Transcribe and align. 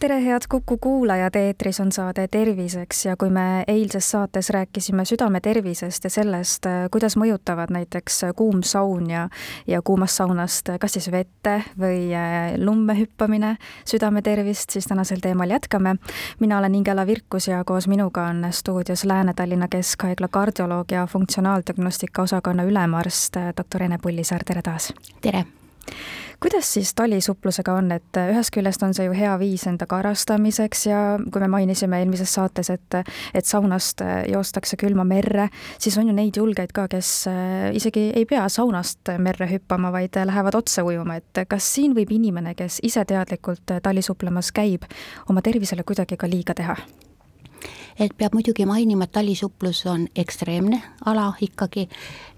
tere, 0.00 0.24
head 0.24 0.42
Kuku 0.48 0.76
kuulajad, 0.76 1.34
eetris 1.34 1.80
on 1.80 1.92
saade 1.92 2.28
Terviseks 2.28 3.04
ja 3.04 3.16
kui 3.20 3.30
me 3.30 3.64
eilses 3.68 4.10
saates 4.10 4.50
rääkisime 4.50 5.04
südame 5.04 5.40
tervisest 5.44 6.04
ja 6.04 6.10
sellest, 6.10 6.66
kuidas 6.90 7.16
mõjutavad 7.20 7.72
näiteks 7.74 8.22
kuum 8.36 8.62
saun 8.64 9.10
ja, 9.10 9.26
ja 9.68 9.82
kuumast 9.84 10.16
saunast 10.16 10.72
kas 10.80 10.96
siis 10.96 11.10
vette 11.12 11.58
või 11.78 12.08
äh, 12.16 12.54
lumme 12.56 12.96
hüppamine 12.96 13.54
südame 13.84 14.22
tervist, 14.24 14.70
siis 14.72 14.88
tänasel 14.88 15.20
teemal 15.20 15.52
jätkame. 15.52 15.96
mina 16.40 16.58
olen 16.58 16.74
Ingela 16.74 17.06
Virkus 17.06 17.48
ja 17.48 17.64
koos 17.64 17.88
minuga 17.88 18.24
on 18.32 18.46
stuudios 18.50 19.04
Lääne-Tallinna 19.04 19.68
Keskhaigla 19.68 20.28
kardioloog 20.28 20.92
ja 20.92 21.06
funktsionaaldiagnostika 21.06 22.22
osakonna 22.22 22.62
ülemarst 22.62 23.36
doktor 23.56 23.82
Ene 23.82 23.98
Pullisaar, 23.98 24.44
tere 24.44 24.62
taas! 24.62 24.94
tere! 25.20 25.59
Kuidas 26.40 26.72
siis 26.74 26.94
talisuhtlusega 26.94 27.74
on, 27.76 27.92
et 27.92 28.20
ühest 28.20 28.52
küljest 28.54 28.82
on 28.82 28.94
see 28.96 29.06
ju 29.06 29.14
hea 29.16 29.32
viis 29.40 29.66
enda 29.68 29.86
karastamiseks 29.90 30.86
ja 30.86 31.00
kui 31.32 31.42
me 31.42 31.50
mainisime 31.52 32.00
eelmises 32.00 32.32
saates, 32.34 32.70
et 32.70 33.00
et 33.34 33.46
saunast 33.46 34.02
joostakse 34.28 34.76
külma 34.80 35.04
merre, 35.04 35.48
siis 35.78 35.98
on 35.98 36.08
ju 36.08 36.16
neid 36.16 36.36
julgeid 36.36 36.72
ka, 36.76 36.86
kes 36.90 37.12
äh, 37.30 37.68
isegi 37.76 38.08
ei 38.16 38.26
pea 38.28 38.48
saunast 38.48 39.12
merre 39.18 39.50
hüppama, 39.50 39.92
vaid 39.92 40.16
lähevad 40.24 40.56
otse 40.58 40.82
ujuma, 40.86 41.20
et 41.20 41.44
kas 41.48 41.74
siin 41.74 41.94
võib 41.96 42.12
inimene, 42.16 42.54
kes 42.58 42.80
ise 42.86 43.04
teadlikult 43.04 43.78
talisuplemas 43.82 44.52
käib, 44.56 44.88
oma 45.28 45.44
tervisele 45.44 45.84
kuidagi 45.86 46.16
ka 46.20 46.30
liiga 46.30 46.56
teha? 46.56 46.76
Et 48.00 48.12
peab 48.16 48.32
muidugi 48.32 48.64
mainima, 48.64 49.04
et 49.04 49.12
talisuplus 49.12 49.82
on 49.90 50.06
ekstreemne 50.16 50.78
ala 51.10 51.26
ikkagi 51.44 51.84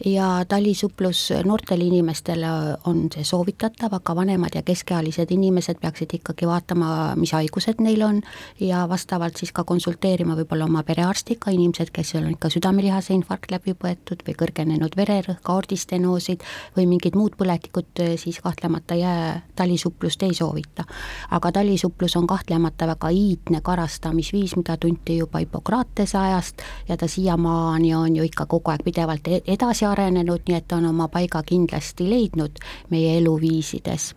ja 0.06 0.44
talisuplus 0.48 1.28
noortele 1.44 1.84
inimestele 1.84 2.48
on 2.91 3.05
see 3.14 3.24
soovitatav, 3.24 3.94
aga 3.94 4.16
vanemad 4.18 4.56
ja 4.58 4.62
keskealised 4.66 5.30
inimesed 5.30 5.78
peaksid 5.83 6.16
ikkagi 6.18 6.48
vaatama, 6.50 6.88
mis 7.16 7.34
haigused 7.36 7.83
neil 7.84 8.02
on 8.02 8.18
ja 8.60 8.83
vastavalt 8.90 9.38
siis 9.38 9.52
ka 9.55 9.64
konsulteerima 9.68 10.34
võib-olla 10.40 10.66
oma 10.66 10.83
perearstiga, 10.86 11.55
inimesed, 11.55 11.92
kes 11.94 12.14
on 12.18 12.33
ikka 12.33 12.50
südamelihase 12.50 13.14
infarkt 13.14 13.55
läbi 13.55 13.77
põetud 13.78 14.27
või 14.27 14.34
kõrgenenud 14.42 14.98
vererõhk, 14.98 15.46
aordistenoosid 15.46 16.42
või 16.77 16.88
mingid 16.90 17.18
muud 17.18 17.38
põletikud, 17.38 18.02
siis 18.18 18.42
kahtlemata 18.42 18.98
jää 18.98 19.30
talisuplust 19.56 20.27
ei 20.27 20.34
soovita. 20.34 20.84
aga 21.30 21.52
talisuplus 21.52 22.16
on 22.16 22.27
kahtlemata 22.27 22.86
väga 22.86 23.08
iidne 23.14 23.60
karastamisviis, 23.62 24.56
mida 24.56 24.77
tunti 24.77 25.18
juba 25.22 25.40
Hippokratese 25.53 26.19
ajast 26.19 26.62
ja 26.89 26.97
ta 26.97 27.08
siiamaani 27.08 27.95
on 27.95 28.17
ju 28.17 28.25
ikka 28.25 28.47
kogu 28.47 28.70
aeg 28.70 28.81
pidevalt 28.84 29.28
e-, 29.28 29.42
edasi 29.47 29.84
arenenud, 29.84 30.41
nii 30.48 30.56
et 30.56 30.69
ta 30.69 30.78
on 30.81 30.86
oma 30.89 31.08
paiga 31.12 31.42
kindlasti 31.42 32.08
leidnud 32.08 32.56
meie 32.91 33.19
eluviisides. 33.19 34.14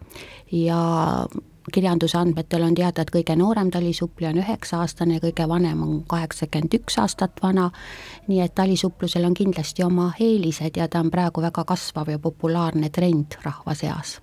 ja 0.52 0.80
kirjanduse 1.74 2.18
andmetel 2.18 2.64
on 2.64 2.76
teada, 2.76 3.02
et 3.02 3.12
kõige 3.12 3.36
noorem 3.36 3.72
talisuppli 3.74 4.28
on 4.30 4.40
üheksa-aastane 4.40 5.20
kõige 5.20 5.48
vanem 5.50 5.84
on 5.84 6.04
kaheksakümmend 6.08 6.80
üks 6.80 7.00
aastat 7.02 7.42
vana, 7.44 7.72
nii 8.28 8.40
et 8.40 8.56
talisupplusel 8.56 9.26
on 9.26 9.34
kindlasti 9.34 9.84
oma 9.84 10.14
eelised 10.20 10.78
ja 10.78 10.88
ta 10.88 11.04
on 11.04 11.12
praegu 11.12 11.42
väga 11.42 11.66
kasvav 11.66 12.14
ja 12.16 12.20
populaarne 12.20 12.90
trend 12.90 13.42
rahva 13.44 13.76
seas 13.76 14.22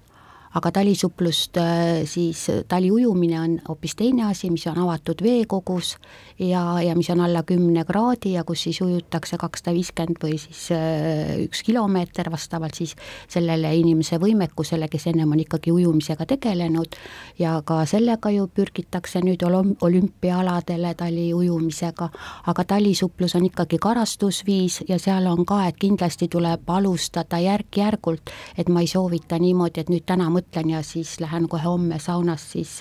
aga 0.55 0.71
talisuplust 0.73 1.57
äh, 1.57 2.03
siis, 2.05 2.47
taliujumine 2.69 3.41
on 3.41 3.55
hoopis 3.69 3.95
teine 3.97 4.27
asi, 4.29 4.51
mis 4.53 4.67
on 4.69 4.83
avatud 4.85 5.23
veekogus 5.25 5.95
ja, 6.39 6.83
ja 6.85 6.97
mis 6.97 7.09
on 7.11 7.23
alla 7.25 7.43
kümne 7.43 7.85
kraadi 7.89 8.35
ja 8.35 8.45
kus 8.45 8.67
siis 8.67 8.81
ujutakse 8.85 9.39
kakssada 9.41 9.73
viiskümmend 9.73 10.21
või 10.21 10.37
siis 10.41 10.67
äh, 10.77 11.39
üks 11.47 11.63
kilomeeter 11.65 12.29
vastavalt 12.33 12.77
siis 12.77 12.93
sellele 13.33 13.71
inimese 13.77 14.19
võimekusele, 14.21 14.91
kes 14.93 15.09
ennem 15.13 15.33
on 15.33 15.41
ikkagi 15.41 15.73
ujumisega 15.73 16.27
tegelenud. 16.35 16.97
Ja 17.39 17.55
ka 17.65 17.83
sellega 17.89 18.31
ju 18.35 18.47
pürgitakse 18.53 19.23
nüüd 19.25 19.43
olüm-, 19.49 19.75
olümpiaaladele 19.81 20.95
taliujumisega, 21.01 22.11
aga 22.53 22.65
talisuplus 22.75 23.37
on 23.41 23.49
ikkagi 23.49 23.81
karastusviis 23.81 24.83
ja 24.89 25.01
seal 25.01 25.27
on 25.31 25.47
ka, 25.49 25.63
et 25.71 25.81
kindlasti 25.81 26.29
tuleb 26.29 26.69
alustada 26.69 27.41
järk-järgult, 27.41 28.33
et 28.59 28.69
ma 28.69 28.85
ei 28.85 28.91
soovita 28.91 29.41
niimoodi, 29.41 29.81
et 29.81 29.93
nüüd 29.93 30.05
täna 30.07 30.29
mõtlen 30.29 30.42
mõtlen 30.43 30.71
ja 30.71 30.83
siis 30.83 31.21
lähen 31.21 31.49
kohe 31.49 31.63
homme 31.63 31.99
saunas 31.99 32.45
siis 32.53 32.81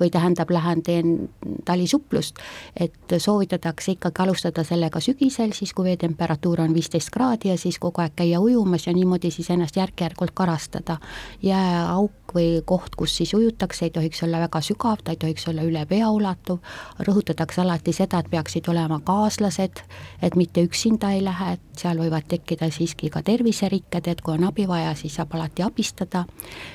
või 0.00 0.10
tähendab, 0.10 0.50
lähen 0.50 0.82
teen 0.82 1.28
talisuplust, 1.64 2.36
et 2.76 3.16
soovitatakse 3.18 3.92
ikkagi 3.92 4.22
alustada 4.22 4.64
sellega 4.64 5.00
sügisel, 5.00 5.52
siis 5.52 5.72
kui 5.72 5.88
veetemperatuur 5.88 6.60
on 6.60 6.74
viisteist 6.74 7.10
kraadi 7.10 7.48
ja 7.52 7.58
siis 7.58 7.78
kogu 7.78 8.02
aeg 8.02 8.16
käia 8.16 8.40
ujumas 8.40 8.86
ja 8.86 8.92
niimoodi 8.92 9.30
siis 9.30 9.50
ennast 9.50 9.76
järk-järgult 9.76 10.34
karastada. 10.34 10.98
jääauk 11.42 12.12
või 12.34 12.62
koht, 12.64 12.96
kus 12.96 13.16
siis 13.16 13.34
ujutakse, 13.34 13.84
ei 13.86 13.90
tohiks 13.90 14.22
olla 14.22 14.40
väga 14.40 14.60
sügav, 14.60 15.00
ta 15.04 15.14
ei 15.14 15.16
tohiks 15.16 15.48
olla 15.48 15.62
üle 15.64 15.84
pea 15.88 16.10
ulatuv, 16.10 16.58
rõhutatakse 17.06 17.62
alati 17.62 17.92
seda, 17.92 18.18
et 18.20 18.30
peaksid 18.30 18.68
olema 18.68 19.00
kaaslased, 19.04 19.80
et 20.22 20.36
mitte 20.36 20.62
üksinda 20.62 21.12
ei 21.16 21.22
lähe, 21.24 21.52
et 21.56 21.80
seal 21.80 22.00
võivad 22.00 22.28
tekkida 22.28 22.68
siiski 22.74 23.10
ka 23.10 23.22
terviserikked, 23.24 24.08
et 24.08 24.20
kui 24.20 24.34
on 24.34 24.44
abi 24.50 24.66
vaja, 24.68 24.94
siis 24.98 25.16
saab 25.16 25.34
alati 25.38 25.64
abistada 25.64 26.26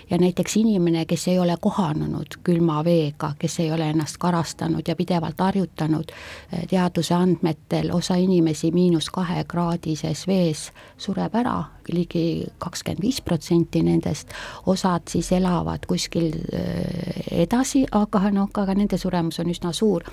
ja 0.09 0.17
näiteks 0.23 0.55
inimene, 0.57 1.05
kes 1.05 1.27
ei 1.27 1.39
ole 1.39 1.55
kohanenud 1.61 2.37
külma 2.43 2.79
veega, 2.85 3.33
kes 3.39 3.59
ei 3.59 3.71
ole 3.71 3.89
ennast 3.91 4.17
karastanud 4.21 4.87
ja 4.87 4.95
pidevalt 4.95 5.39
harjutanud, 5.39 6.11
eh, 6.53 6.65
teaduse 6.69 7.13
andmetel 7.13 7.91
osa 7.93 8.15
inimesi 8.15 8.71
miinus 8.71 9.09
kahekraadises 9.13 10.25
vees 10.27 10.69
sureb 10.97 11.35
ära, 11.35 11.57
ligi 11.91 12.47
kakskümmend 12.63 13.03
viis 13.03 13.21
protsenti 13.21 13.83
nendest, 13.83 14.31
osad 14.65 15.09
siis 15.11 15.31
elavad 15.35 15.85
kuskil 15.87 16.31
eh, 16.53 17.43
edasi, 17.43 17.85
aga 17.91 18.29
noh, 18.31 18.49
aga 18.53 18.77
nende 18.77 18.97
suremus 18.97 19.39
on 19.43 19.51
üsna 19.51 19.73
suur. 19.73 20.03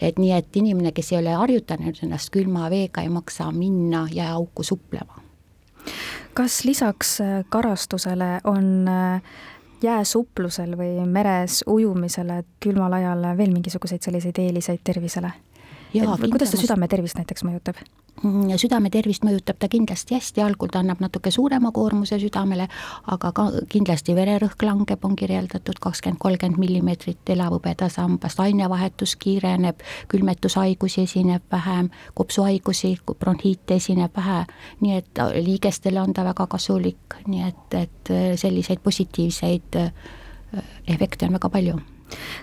et 0.00 0.18
nii, 0.18 0.32
et 0.32 0.56
inimene, 0.56 0.92
kes 0.92 1.12
ei 1.12 1.18
ole 1.18 1.34
harjutanud 1.36 2.02
ennast 2.02 2.30
külma 2.34 2.70
veega, 2.70 3.02
ei 3.02 3.08
maksa 3.08 3.50
minna 3.52 4.06
jääauku 4.12 4.62
suplema 4.62 5.20
kas 6.34 6.64
lisaks 6.64 7.18
karastusele 7.48 8.40
on 8.44 8.86
jääsuplusel 9.82 10.76
või 10.76 11.06
meres 11.06 11.62
ujumisele 11.66 12.42
külmal 12.60 12.92
ajal 13.00 13.30
veel 13.36 13.52
mingisuguseid 13.52 14.02
selliseid 14.02 14.38
eeliseid 14.38 14.84
tervisele? 14.84 15.32
Kuidas 16.30 16.50
ta 16.50 16.60
südame 16.60 16.88
tervist 16.88 17.18
näiteks 17.18 17.44
mõjutab? 17.46 17.80
Mm, 18.20 18.50
südame 18.60 18.90
tervist 18.92 19.24
mõjutab 19.24 19.56
ta 19.60 19.68
kindlasti 19.70 20.14
hästi, 20.16 20.42
algul 20.44 20.68
ta 20.72 20.82
annab 20.82 21.00
natuke 21.00 21.30
suurema 21.32 21.70
koormuse 21.72 22.18
südamele, 22.20 22.66
aga 23.08 23.30
ka 23.32 23.46
kindlasti 23.72 24.14
vererõhk 24.18 24.62
langeb, 24.66 25.04
on 25.04 25.16
kirjeldatud. 25.16 25.78
kakskümmend, 25.80 26.20
kolmkümmend 26.20 26.60
millimeetrit 26.60 27.32
elavhõbedasambast, 27.32 28.40
ainevahetus 28.40 29.16
kiireneb, 29.16 29.80
külmetushaigusi 30.08 31.06
esineb 31.06 31.42
vähem, 31.52 31.88
kopsuhaigusi, 32.14 32.96
bronhiite 33.18 33.80
esineb 33.80 34.16
vähe, 34.16 34.44
nii 34.80 34.96
et 34.96 35.22
liigestele 35.40 36.00
on 36.00 36.12
ta 36.12 36.24
väga 36.24 36.46
kasulik, 36.46 37.16
nii 37.26 37.46
et, 37.48 37.78
et 37.78 38.12
selliseid 38.36 38.84
positiivseid 38.84 39.80
efekte 40.86 41.26
on 41.26 41.38
väga 41.38 41.48
palju 41.48 41.80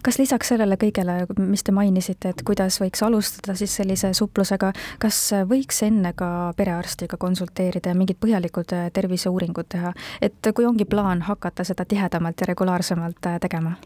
kas 0.03 0.19
lisaks 0.19 0.53
sellele 0.53 0.77
kõigele, 0.79 1.19
mis 1.39 1.63
te 1.63 1.75
mainisite, 1.75 2.33
et 2.33 2.43
kuidas 2.47 2.79
võiks 2.81 3.03
alustada 3.05 3.55
siis 3.57 3.75
sellise 3.79 4.13
suplusega, 4.17 4.71
kas 4.99 5.19
võiks 5.49 5.83
enne 5.87 6.13
ka 6.17 6.53
perearstiga 6.57 7.17
konsulteerida 7.17 7.93
ja 7.93 7.97
mingid 7.97 8.19
põhjalikud 8.23 8.73
äh, 8.77 8.89
terviseuuringud 8.93 9.69
teha, 9.69 9.93
et 10.21 10.53
kui 10.55 10.65
ongi 10.65 10.85
plaan 10.85 11.25
hakata 11.27 11.65
seda 11.67 11.85
tihedamalt 11.85 12.41
ja 12.41 12.51
regulaarsemalt 12.53 13.31
äh, 13.31 13.39
tegema? 13.43 13.77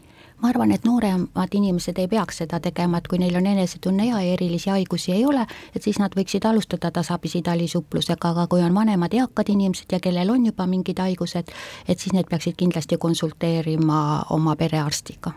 ma 0.42 0.48
arvan, 0.50 0.72
et 0.74 0.84
nooremad 0.84 1.54
inimesed 1.54 1.98
ei 2.02 2.08
peaks 2.10 2.40
seda 2.42 2.58
tegema, 2.60 2.98
et 2.98 3.06
kui 3.08 3.20
neil 3.22 3.36
on 3.38 3.46
enesetunne 3.46 4.08
hea 4.08 4.22
ja 4.24 4.32
erilisi 4.34 4.72
haigusi 4.74 5.14
ei 5.14 5.22
ole, 5.26 5.44
et 5.74 5.86
siis 5.86 6.00
nad 6.02 6.14
võiksid 6.18 6.46
alustada 6.48 6.90
tasapisi 6.90 7.44
talisuplusega, 7.46 8.32
aga 8.34 8.48
kui 8.50 8.64
on 8.66 8.74
vanemad 8.74 9.14
eakad 9.14 9.54
inimesed 9.54 9.94
ja 9.94 10.02
kellel 10.02 10.34
on 10.34 10.50
juba 10.50 10.66
mingid 10.66 10.98
haigused, 10.98 11.54
et 11.86 12.02
siis 12.02 12.16
need 12.16 12.26
peaksid 12.30 12.58
kindlasti 12.58 12.98
konsulteerima 12.98 14.02
oma 14.34 14.58
perearstiga 14.58 15.36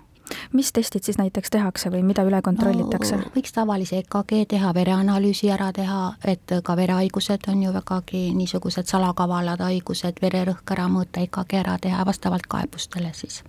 mis 0.53 0.71
testid 0.71 1.03
siis 1.03 1.17
näiteks 1.17 1.49
tehakse 1.49 1.91
või 1.93 2.03
mida 2.03 2.23
üle 2.27 2.41
kontrollitakse 2.41 3.17
no,? 3.21 3.31
võiks 3.35 3.53
tavalise 3.55 3.99
EKG 4.03 4.45
teha, 4.55 4.73
vereanalüüsi 4.73 5.51
ära 5.53 5.71
teha, 5.73 6.13
et 6.25 6.55
ka 6.63 6.77
verehaigused 6.77 7.49
on 7.51 7.63
ju 7.63 7.73
vägagi 7.73 8.23
niisugused 8.35 8.89
salakavalad 8.91 9.61
haigused, 9.65 10.21
vererõhk 10.21 10.77
ära 10.77 10.87
mõõta, 10.91 11.25
EKG 11.25 11.59
ära 11.61 11.77
teha 11.81 12.05
vastavalt 12.05 12.47
kaebustele 12.49 13.13
siis 13.13 13.43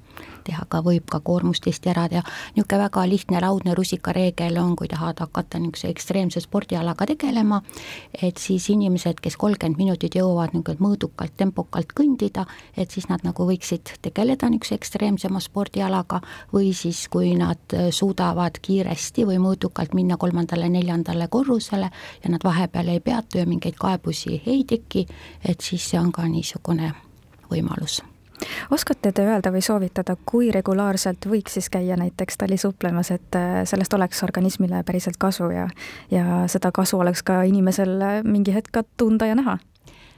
teha 0.47 0.65
ka, 0.69 0.83
võib 0.85 1.07
ka 1.11 1.21
koormustesti 1.25 1.91
ära 1.93 2.07
teha, 2.11 2.23
niisugune 2.57 2.83
väga 2.85 3.05
lihtne 3.09 3.41
raudne 3.43 3.75
rusikareegel 3.75 4.59
on, 4.61 4.75
kui 4.77 4.89
tahad 4.91 5.21
hakata 5.23 5.61
niisuguse 5.63 5.91
ekstreemse 5.93 6.43
spordialaga 6.45 7.07
tegelema, 7.13 7.61
et 8.23 8.39
siis 8.43 8.69
inimesed, 8.73 9.21
kes 9.23 9.37
kolmkümmend 9.41 9.81
minutit 9.81 10.19
jõuavad 10.19 10.55
niisugune 10.55 10.87
mõõdukalt, 10.87 11.37
tempokalt 11.37 11.95
kõndida, 11.97 12.47
et 12.77 12.91
siis 12.95 13.09
nad 13.11 13.25
nagu 13.27 13.47
võiksid 13.49 13.97
tegeleda 14.05 14.51
niisuguse 14.51 14.79
ekstreemsema 14.81 15.43
spordialaga 15.43 16.21
või 16.55 16.73
siis, 16.77 17.07
kui 17.13 17.35
nad 17.39 17.77
suudavad 17.91 18.61
kiiresti 18.63 19.27
või 19.29 19.39
mõõdukalt 19.43 19.95
minna 19.95 20.19
kolmandale-neljandale 20.21 21.29
korrusele 21.33 21.91
ja 22.25 22.33
nad 22.33 22.45
vahepeal 22.45 22.95
ei 22.95 23.01
peatu 23.01 23.43
ja 23.43 23.47
mingeid 23.47 23.79
kaebusi 23.81 24.43
ei 24.47 24.65
teki, 24.65 25.07
et 25.45 25.61
siis 25.61 25.91
see 25.91 26.01
on 26.01 26.13
ka 26.13 26.27
niisugune 26.29 26.93
võimalus 27.51 28.03
oskate 28.71 29.13
te 29.13 29.27
öelda 29.27 29.53
või 29.55 29.63
soovitada, 29.65 30.17
kui 30.27 30.51
regulaarselt 30.55 31.29
võiks 31.31 31.59
siis 31.59 31.71
käia 31.71 31.97
näiteks 31.97 32.39
talisuuplemas, 32.43 33.11
et 33.11 33.39
äh, 33.39 33.63
sellest 33.65 33.95
oleks 33.95 34.23
organismile 34.23 34.83
päriselt 34.87 35.17
kasu 35.19 35.51
ja, 35.55 35.69
ja 36.11 36.45
seda 36.51 36.73
kasu 36.73 36.99
oleks 36.99 37.23
ka 37.23 37.43
inimesel 37.43 37.99
mingi 38.25 38.55
hetk 38.55 38.73
ka 38.73 38.85
tunda 38.97 39.27
ja 39.27 39.39
näha? 39.39 39.59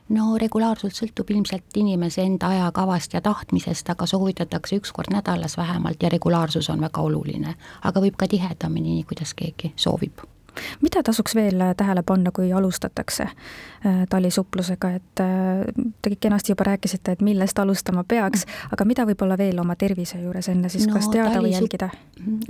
no 0.09 0.39
regulaarsus 0.41 1.03
sõltub 1.03 1.31
ilmselt 1.35 1.77
inimese 1.77 2.25
enda 2.25 2.49
ajakavast 2.55 3.15
ja 3.15 3.21
tahtmisest, 3.25 3.91
aga 3.93 4.07
soovitatakse 4.09 4.81
üks 4.81 4.93
kord 4.97 5.13
nädalas 5.13 5.59
vähemalt 5.61 6.03
ja 6.03 6.13
regulaarsus 6.13 6.71
on 6.73 6.81
väga 6.81 7.05
oluline. 7.05 7.55
aga 7.85 8.01
võib 8.01 8.17
ka 8.17 8.29
tihedamini, 8.29 8.99
nii 8.99 9.07
kuidas 9.13 9.35
keegi 9.35 9.73
soovib 9.77 10.25
mida 10.83 11.03
tasuks 11.03 11.35
veel 11.35 11.63
tähele 11.77 12.03
panna, 12.07 12.33
kui 12.35 12.53
alustatakse 12.53 13.29
äh, 13.29 14.05
talisuhtlusega, 14.11 14.91
et 14.99 15.23
äh, 15.23 15.87
te 16.03 16.17
kenasti 16.21 16.53
juba 16.53 16.69
rääkisite, 16.73 17.13
et 17.17 17.23
millest 17.25 17.59
alustama 17.59 18.05
peaks, 18.09 18.47
aga 18.73 18.87
mida 18.89 19.07
võib-olla 19.09 19.39
veel 19.39 19.59
oma 19.61 19.77
tervise 19.79 20.21
juures 20.23 20.49
enne 20.49 20.71
siis 20.73 20.89
no, 20.89 20.97
kas 20.97 21.09
teada 21.13 21.43
või 21.43 21.55
jälgida? 21.55 21.91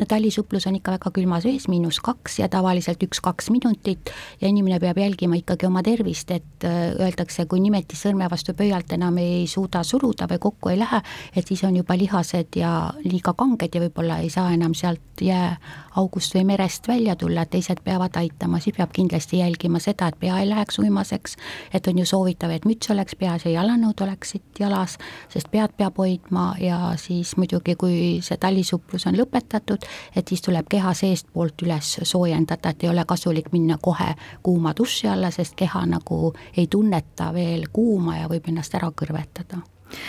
talisuplus 0.08 0.66
on 0.66 0.78
ikka 0.78 0.94
väga 0.96 1.10
külmas 1.14 1.44
vees, 1.44 1.68
miinus 1.68 2.00
kaks 2.04 2.38
ja 2.40 2.48
tavaliselt 2.48 3.02
üks-kaks 3.04 3.50
minutit 3.52 4.12
ja 4.40 4.48
inimene 4.48 4.78
peab 4.80 4.98
jälgima 4.98 5.36
ikkagi 5.36 5.68
oma 5.68 5.82
tervist, 5.84 6.30
et 6.30 6.64
äh, 6.66 6.94
öeldakse, 6.96 7.46
kui 7.50 7.60
nimetis 7.60 8.02
sõrme 8.06 8.28
vastu 8.30 8.54
pöialt 8.56 8.92
enam 8.96 9.18
ei 9.20 9.46
suuda 9.50 9.82
suruda 9.84 10.28
või 10.30 10.40
kokku 10.48 10.72
ei 10.72 10.80
lähe, 10.80 11.02
et 11.36 11.46
siis 11.46 11.64
on 11.68 11.76
juba 11.76 11.96
lihased 11.98 12.56
ja 12.56 12.72
liiga 13.04 13.34
kanged 13.38 13.74
ja 13.74 13.82
võib-olla 13.84 14.20
ei 14.24 14.30
saa 14.32 14.52
enam 14.54 14.74
sealt 14.78 15.22
jääaugust 15.22 16.34
või 16.34 16.44
merest 16.52 16.88
välja 16.88 17.16
tulla, 17.16 17.44
et 17.44 17.50
teised 17.56 17.82
peavad 17.84 17.97
peavad 17.98 18.16
aitama, 18.16 18.60
siis 18.60 18.76
peab 18.76 18.90
kindlasti 18.92 19.38
jälgima 19.38 19.78
seda, 19.78 20.08
et 20.08 20.18
pea 20.20 20.38
ei 20.38 20.48
läheks 20.48 20.78
uimaseks, 20.78 21.36
et 21.74 21.86
on 21.86 21.98
ju 21.98 22.04
soovitav, 22.06 22.50
et 22.50 22.64
müts 22.64 22.90
oleks 22.90 23.16
peas 23.18 23.44
ja 23.44 23.50
jalanõud 23.50 24.00
oleksid 24.06 24.60
jalas, 24.60 24.98
sest 25.28 25.50
pead 25.50 25.74
peab 25.76 25.98
hoidma 25.98 26.54
ja 26.62 26.92
siis 26.96 27.36
muidugi, 27.36 27.74
kui 27.74 28.20
see 28.22 28.38
talisuplus 28.38 29.06
on 29.10 29.18
lõpetatud, 29.18 29.86
et 30.16 30.28
siis 30.28 30.42
tuleb 30.42 30.68
keha 30.70 30.94
seestpoolt 30.94 31.66
üles 31.66 31.96
soojendada, 32.02 32.70
et 32.70 32.84
ei 32.84 32.92
ole 32.92 33.04
kasulik 33.08 33.50
minna 33.52 33.78
kohe 33.82 34.14
kuuma 34.42 34.74
duši 34.76 35.08
alla, 35.08 35.30
sest 35.34 35.58
keha 35.58 35.86
nagu 35.86 36.34
ei 36.56 36.66
tunneta 36.70 37.32
veel 37.34 37.66
kuuma 37.72 38.20
ja 38.20 38.30
võib 38.30 38.46
ennast 38.52 38.78
ära 38.78 38.92
kõrvetada 38.94 39.64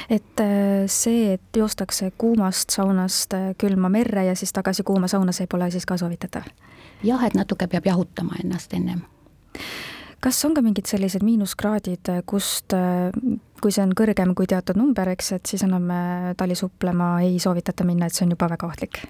et 0.09 0.43
äh, 0.43 0.87
see, 0.87 1.33
et 1.33 1.57
joostakse 1.57 2.11
kuumast 2.17 2.75
saunast 2.75 3.33
äh, 3.33 3.51
külma 3.57 3.89
merre 3.89 4.25
ja 4.25 4.35
siis 4.35 4.53
tagasi 4.53 4.83
kuuma 4.83 5.07
sauna, 5.07 5.31
see 5.35 5.47
pole 5.47 5.71
siis 5.71 5.85
ka 5.85 5.97
soovitatav? 5.97 6.49
jah, 7.03 7.23
et 7.25 7.35
natuke 7.37 7.67
peab 7.67 7.85
jahutama 7.85 8.39
ennast 8.43 8.73
ennem. 8.73 9.01
kas 10.19 10.45
on 10.45 10.53
ka 10.53 10.61
mingid 10.61 10.89
sellised 10.89 11.23
miinuskraadid, 11.23 12.11
kust, 12.25 12.75
kui 13.61 13.71
see 13.71 13.83
on 13.83 13.95
kõrgem 13.95 14.33
kui 14.35 14.47
teatud 14.49 14.79
number, 14.79 15.13
eks, 15.15 15.31
et 15.37 15.51
siis 15.51 15.63
enam 15.67 15.87
äh, 15.93 16.33
talisuplema 16.37 17.15
ei 17.25 17.39
soovitata 17.39 17.87
minna, 17.87 18.07
et 18.07 18.15
see 18.15 18.27
on 18.27 18.35
juba 18.35 18.51
väga 18.51 18.67
ohtlik? 18.67 19.03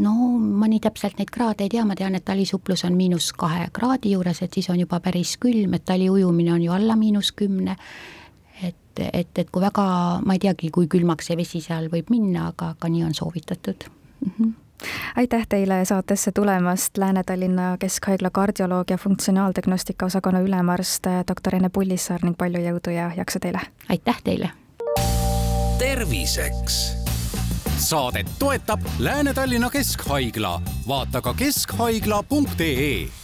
no 0.00 0.14
ma 0.40 0.68
nii 0.70 0.80
täpselt 0.80 1.18
neid 1.20 1.30
kraade 1.32 1.66
ei 1.66 1.72
tea, 1.72 1.84
ma 1.84 1.96
tean, 1.98 2.14
et 2.16 2.24
talisuplus 2.24 2.86
on 2.88 2.96
miinus 2.96 3.32
kahe 3.36 3.68
kraadi 3.74 4.14
juures, 4.14 4.40
et 4.42 4.56
siis 4.56 4.70
on 4.72 4.80
juba 4.80 5.00
päris 5.04 5.36
külm, 5.40 5.76
et 5.76 5.84
tali 5.84 6.08
ujumine 6.10 6.54
on 6.54 6.62
ju 6.64 6.72
alla 6.72 6.96
miinus 6.96 7.32
kümne, 7.36 7.76
et, 8.96 9.10
et, 9.12 9.38
et 9.38 9.50
kui 9.50 9.62
väga, 9.62 9.86
ma 10.24 10.36
ei 10.36 10.42
teagi, 10.42 10.70
kui 10.74 10.88
külmaks 10.90 11.30
see 11.30 11.38
vesi 11.38 11.62
seal 11.64 11.88
võib 11.92 12.10
minna, 12.14 12.50
aga, 12.52 12.74
aga 12.76 12.90
nii 12.90 13.04
on 13.04 13.14
soovitatud 13.14 13.88
mm. 13.88 14.30
-hmm 14.36 14.52
aitäh 15.16 15.46
teile 15.48 15.84
saatesse 15.84 16.32
tulemast, 16.32 16.98
Lääne-Tallinna 16.98 17.76
Keskhaigla 17.78 18.30
kardioloog 18.30 18.90
ja 18.90 18.98
funktsionaaldiagnostika 18.98 20.06
osakonna 20.06 20.40
ülemarst 20.40 21.06
doktor 21.28 21.54
Ene 21.54 21.68
Pullissaar 21.68 22.20
ning 22.22 22.36
palju 22.36 22.60
jõudu 22.60 22.90
ja 22.90 23.10
jaksu 23.16 23.40
teile! 23.40 23.60
aitäh 23.88 24.20
teile! 24.24 24.50
terviseks 25.78 26.96
saadet 27.78 28.26
toetab 28.38 28.80
Lääne-Tallinna 28.98 29.70
Keskhaigla, 29.70 30.60
vaata 30.88 31.20
ka 31.20 31.34
keskhaigla.ee 31.34 33.23